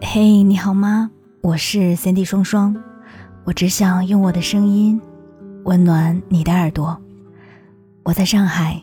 [0.00, 1.10] 嘿，你好吗？
[1.40, 2.76] 我是 Cindy 双双，
[3.44, 5.00] 我只想用我的声音
[5.64, 7.00] 温暖你的耳朵。
[8.02, 8.82] 我在上海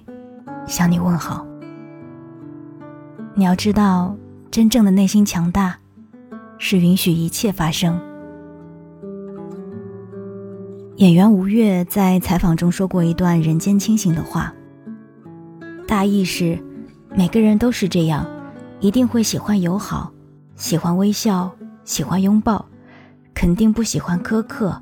[0.66, 1.46] 向你问好。
[3.36, 4.16] 你要知道，
[4.50, 5.78] 真正的内心强大，
[6.58, 8.00] 是允许一切发生。
[10.96, 14.54] 演员吴越在采访中说过一段人间清醒的话，
[15.88, 16.58] 大意是：
[17.18, 18.24] 每个人都是这样，
[18.80, 20.14] 一定会喜欢友好，
[20.56, 21.52] 喜欢微笑，
[21.84, 22.64] 喜欢拥抱，
[23.34, 24.80] 肯定不喜欢苛刻、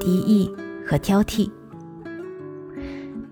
[0.00, 0.50] 敌意
[0.88, 1.50] 和挑剔。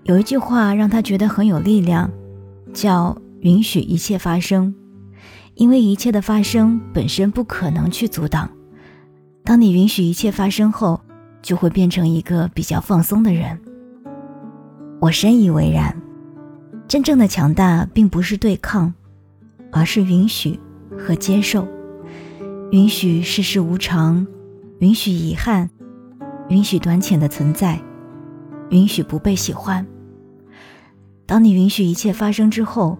[0.03, 2.07] 有一句话让他觉得很有力量，
[2.71, 4.75] 叫“允许一切发生”，
[5.55, 8.47] 因为一切的发生本身不可能去阻挡。
[9.43, 11.01] 当你允许一切发生后，
[11.41, 13.59] 就会变成一个比较放松的人。
[15.01, 15.99] 我深以为然。
[16.87, 18.93] 真正的强大并不是对抗，
[19.71, 20.59] 而是允许
[20.97, 21.67] 和接受。
[22.71, 24.25] 允许世事无常，
[24.79, 25.69] 允许遗憾，
[26.49, 27.79] 允许短浅的存在，
[28.69, 29.85] 允许不被喜欢。
[31.25, 32.97] 当你允许一切发生之后，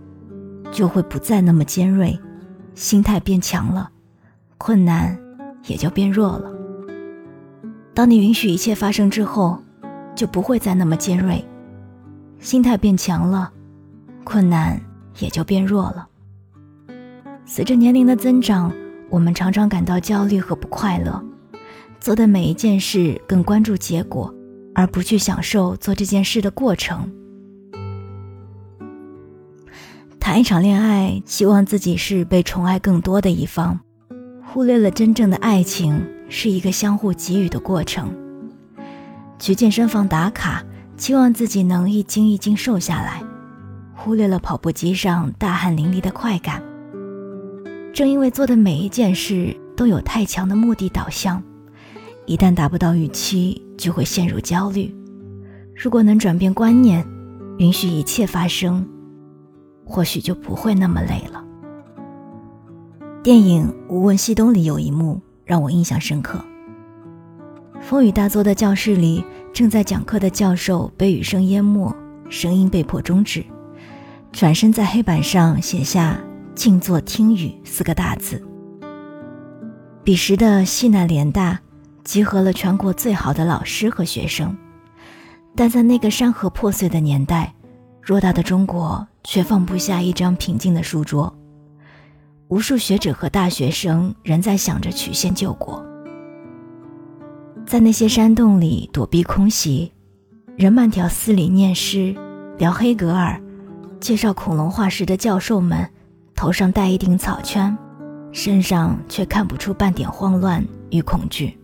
[0.72, 2.18] 就会不再那么尖锐，
[2.74, 3.90] 心态变强了，
[4.58, 5.18] 困难
[5.68, 6.52] 也就变弱了。
[7.94, 9.60] 当你允许一切发生之后，
[10.16, 11.44] 就不会再那么尖锐，
[12.40, 13.52] 心态变强了，
[14.26, 14.78] 困难
[15.20, 16.06] 也就变弱了。
[17.46, 18.74] 随着年龄的增长，
[19.10, 21.24] 我们常常感到焦虑和不快乐，
[22.02, 24.34] 做的每一件事更关注结果，
[24.74, 27.10] 而不去享受做这件事的过程。
[30.20, 33.80] 谈一场恋爱，希望自己是被宠爱更多的一方，
[34.44, 38.12] 忽略了真正的爱情是一个相互给予的过程。
[39.38, 40.64] 去健身房打卡，
[40.98, 43.22] 期望自己能一斤一斤瘦下来，
[44.06, 46.62] 忽略了跑步机上大汗淋漓的快感。
[47.92, 51.42] 正因为做的每一件事都有太强的目的导向，
[52.28, 54.96] 一旦达不到预期，就会陷入焦虑。
[55.76, 57.04] 如果能转变观念，
[57.58, 58.88] 允许一切发生。
[59.84, 61.44] 或许就不会那么累了。
[63.24, 66.40] 电影《无问西东》里有一幕让我印象深刻。
[67.82, 71.92] 风雨大作的教室里，正在讲课的教授被雨声淹没，
[72.30, 73.44] 声音被迫终止，
[74.36, 76.20] 转身在黑板上写下
[76.56, 78.46] “静坐听雨”四个大字。
[80.04, 81.58] 彼时的西南联大
[82.04, 84.54] 集合了全国最好的老师和学生，
[85.56, 87.56] 但在那个山河破碎的年代，
[88.04, 89.08] 偌大的中国。
[89.28, 91.36] 却放不下一张平静的书桌。
[92.50, 95.84] 无数学者和大学生仍在想着曲线救国。
[97.66, 99.92] 在那些山洞里躲避空袭，
[100.56, 102.16] 人慢条斯理念诗，
[102.60, 103.42] 聊黑格尔，
[104.06, 105.90] 介绍恐龙化石的教授们，
[106.36, 107.76] 头上戴一顶草圈，
[108.32, 111.58] 身上却看不出半点慌乱与恐惧。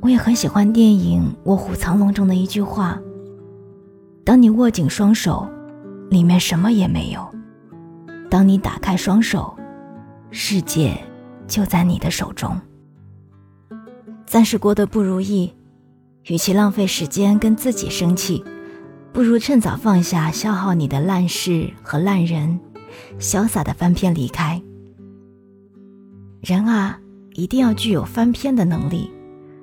[0.00, 2.98] 我也很喜欢电影《卧虎藏龙》中的一句话。
[4.24, 5.46] 当你握紧双手，
[6.08, 7.20] 里面什么也没有；
[8.30, 9.54] 当你打开双手，
[10.30, 10.96] 世界
[11.46, 12.58] 就在你的手中。
[14.24, 15.52] 暂时过得不如意，
[16.28, 18.42] 与其浪费时间跟自己生气，
[19.16, 22.60] 不如趁早放下消耗你的烂事和烂人，
[23.18, 24.60] 潇洒的翻篇离开。
[26.42, 27.00] 人啊，
[27.32, 29.10] 一定要具有翻篇的能力。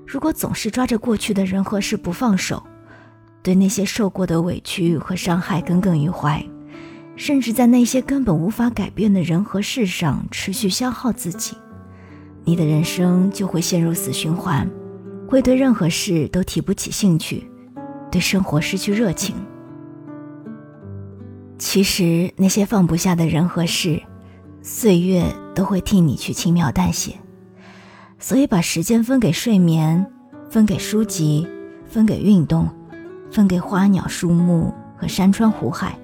[0.08, 2.64] 如果总是抓着过去的人和事不放手，
[3.44, 6.44] 对那些受过的委屈和伤害耿耿于怀，
[7.16, 11.56] 甚至在那些根本无法改变的人和事上持续消耗自己，
[12.44, 14.68] 你的人生就会陷入死循环，
[15.28, 17.48] 会对任何事都提不起兴趣，
[18.14, 19.36] 对生活失去热情。
[21.58, 24.00] 其实那些放不下的人和事，
[24.62, 25.26] 岁月
[25.56, 27.16] 都会替你去轻描淡写，
[28.20, 30.06] 所以把时间分给睡眠，
[30.50, 31.48] 分给书籍，
[31.88, 32.70] 分给运动。
[33.32, 35.98] 分给花鸟树木和山川湖海，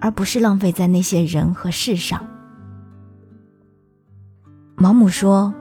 [0.00, 2.22] 而不是浪费在那些人和事上。
[4.76, 5.54] 毛姆说：“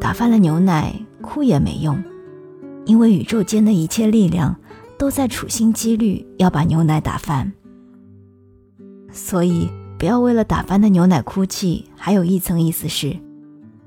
[0.00, 2.00] 打翻了牛奶，哭也没用，
[2.84, 4.54] 因为宇宙间的一切力量
[4.98, 7.52] 都在处心积虑要把牛奶打翻。
[9.12, 9.68] 所以，
[9.98, 11.88] 不要为了打翻的牛奶哭泣。
[11.96, 13.16] 还有一层意思是，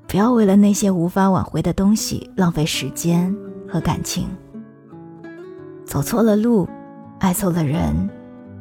[0.08, 3.36] 不要为了那些无法挽回的东西浪费时间
[3.68, 4.28] 和感情。”
[5.86, 6.68] 走错了路，
[7.20, 8.10] 爱错了人，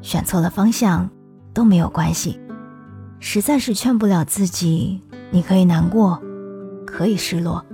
[0.03, 1.09] 选错了方向，
[1.53, 2.39] 都没有关系。
[3.19, 5.01] 实在是劝不了自己，
[5.31, 6.21] 你可以难过，
[6.87, 7.65] 可以失落，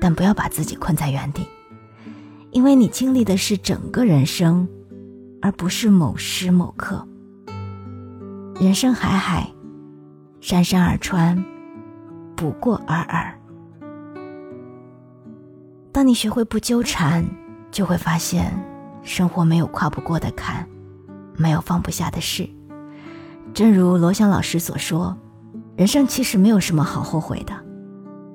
[0.00, 1.42] 但不要把自己困在原地，
[2.58, 4.66] 因为你经历的是整个人生，
[5.40, 7.06] 而不是某时某刻。
[8.60, 9.48] 人生海海，
[10.40, 11.40] 山山而川，
[12.34, 13.32] 不过尔尔。
[15.92, 17.24] 当你学会不纠缠，
[17.70, 18.52] 就会发现，
[19.04, 20.68] 生活没有跨不过的坎，
[21.36, 22.50] 没有放不下的事。
[23.54, 25.16] 正如罗翔老师所说，
[25.76, 27.52] 人生其实没有什么好后悔的，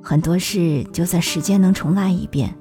[0.01, 2.55] 很多事就算时间能重来一遍，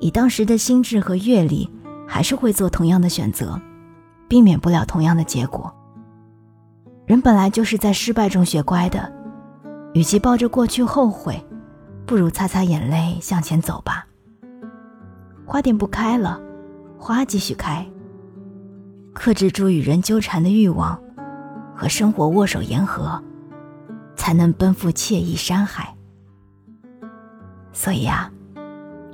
[0.00, 1.70] 以当时的心智和阅历，
[2.08, 3.60] 还是会做同样的选择，
[4.26, 5.72] 避免不了同样的结果。
[7.06, 9.12] 人本来就是在失败中学乖的，
[9.94, 11.44] 与其抱着过去后悔，
[12.06, 14.06] 不如擦擦眼泪向前走吧。
[15.44, 16.40] 花店不开了，
[16.98, 17.86] 花继续开。
[19.12, 20.98] 克制住与人纠缠的欲望，
[21.74, 23.22] 和生活握手言和，
[24.14, 25.94] 才能奔赴惬意山海。
[27.72, 28.30] 所以啊，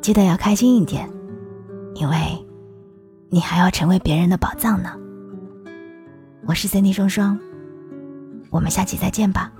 [0.07, 1.11] 记得要开心一点，
[1.97, 2.17] 因为，
[3.29, 4.97] 你还要成为别人的宝藏呢。
[6.47, 7.37] 我是 Cindy 双双，
[8.51, 9.53] 我们下期再见吧。